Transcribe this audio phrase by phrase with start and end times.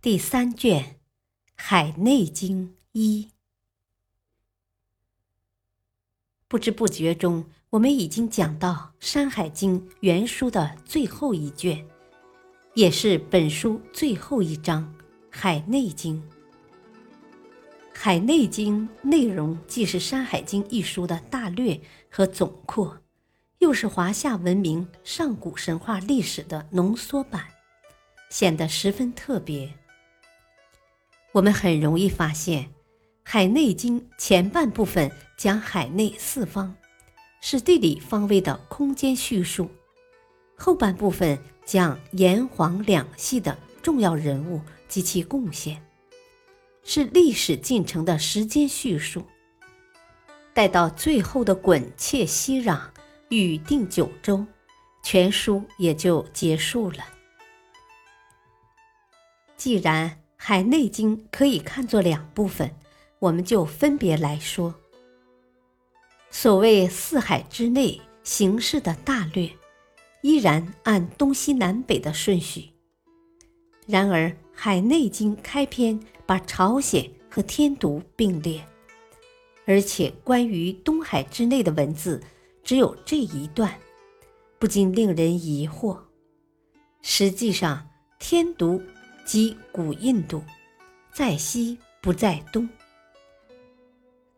[0.00, 0.82] 第三卷
[1.56, 3.30] 《海内经》一，
[6.46, 11.84] 不知不觉中，我们已经讲到《山海经》原书的最后一卷，
[12.74, 14.84] 也是本书最后一章
[15.30, 16.22] 《海内经》。
[17.92, 23.02] 《海内经》内容既是《山海经》一书的大略和总括，
[23.58, 27.48] 又是华夏文明上古神话历史的浓缩版，
[28.30, 29.74] 显得十分特别。
[31.38, 32.64] 我们很容易发现，
[33.22, 36.74] 《海内经》前半部分讲海内四方，
[37.40, 39.68] 是地理方位的空间叙述；
[40.56, 45.80] 后半部分讲炎黄两系的重要人物及其贡献，
[46.82, 49.22] 是历史进程的时间叙述。
[50.52, 52.80] 待到最后的滚切息壤，
[53.28, 54.44] 禹定九州，
[55.04, 57.04] 全书也就结束了。
[59.56, 60.10] 既然
[60.48, 62.74] 《海内经》可以看作两部分，
[63.18, 64.74] 我们就分别来说。
[66.30, 69.50] 所谓四海之内形势的大略，
[70.22, 72.70] 依然按东西南北的顺序。
[73.86, 78.66] 然而，《海内经》开篇把朝鲜和天独并列，
[79.66, 82.22] 而且关于东海之内的文字
[82.64, 83.78] 只有这一段，
[84.58, 85.98] 不禁令人疑惑。
[87.02, 87.86] 实际上，
[88.18, 88.80] 天独。
[89.28, 90.42] 即古印度，
[91.12, 92.66] 在西不在东。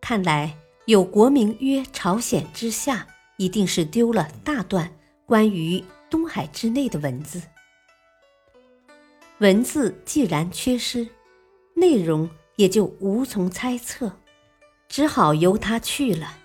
[0.00, 0.52] 看来
[0.86, 3.06] 有国名曰朝鲜之下，
[3.36, 4.92] 一定是丢了大段
[5.24, 5.80] 关于
[6.10, 7.40] 东海之内的文字。
[9.38, 11.06] 文字既然缺失，
[11.72, 14.12] 内容也就无从猜测，
[14.88, 16.36] 只好由他去了。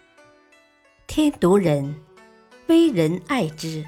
[1.08, 2.00] 天竺人，
[2.68, 3.84] 为人爱之，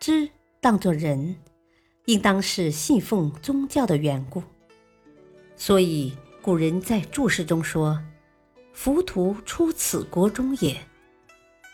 [0.00, 0.30] 之
[0.62, 1.36] 当作人。
[2.06, 4.42] 应当是信奉宗教的缘故，
[5.56, 8.02] 所以古人在注释中说
[8.74, 10.76] ：“浮屠出此国中也。”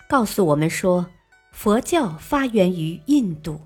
[0.08, 1.06] 告诉我们说，
[1.52, 3.60] 佛教发源于印度、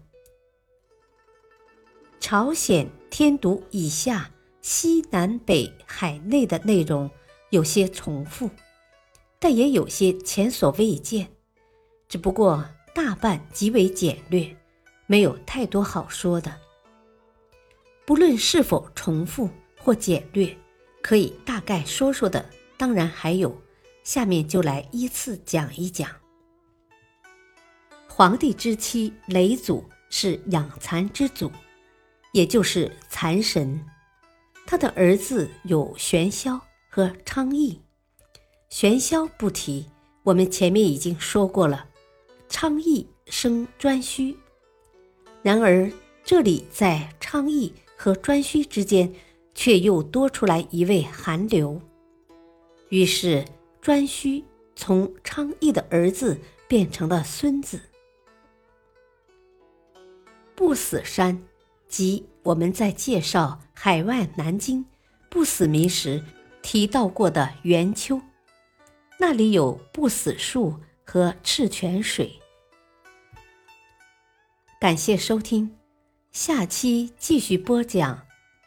[2.21, 4.31] 朝鲜、天竺以下
[4.61, 7.11] 西南北海内的内容
[7.51, 8.49] 有些重复，
[9.41, 11.29] 但也有些前所未见，
[12.09, 14.57] 只不过大半极为简略。
[15.13, 16.51] 没有太多好说的。
[18.07, 19.47] 不论是否重复
[19.79, 20.57] 或简略，
[21.03, 22.43] 可以大概说说的，
[22.79, 23.55] 当然还有。
[24.05, 26.09] 下面就来依次讲一讲。
[28.09, 31.53] 皇帝之妻雷祖是养蚕之祖，
[32.33, 33.85] 也就是蚕神。
[34.67, 36.59] 他的儿子有玄霄
[36.89, 37.79] 和昌邑。
[38.71, 39.87] 玄霄不提，
[40.23, 41.87] 我们前面已经说过了。
[42.49, 44.35] 昌邑生颛顼。
[45.43, 45.91] 然而，
[46.25, 49.13] 这里在昌邑和颛顼之间，
[49.55, 51.81] 却又多出来一位韩流。
[52.91, 53.45] 于是，
[53.83, 54.45] 颛顼
[54.77, 56.39] 从昌邑的儿子
[56.69, 57.81] 变成了孙子。
[60.55, 61.43] 不死山，
[61.89, 64.85] 即我们在介绍海外南京
[65.29, 66.23] 不死民时
[66.63, 68.21] 提到过的元丘，
[69.19, 72.42] 那里有不死树和赤泉水。
[74.83, 75.79] 感谢收听，
[76.33, 78.21] 下期继续播讲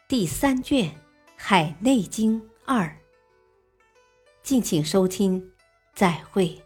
[0.08, 0.88] 第三卷
[1.36, 2.86] 《海内经二》，
[4.42, 5.52] 敬请收听，
[5.94, 6.65] 再会。